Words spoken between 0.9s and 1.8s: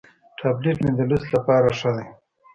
د لوست لپاره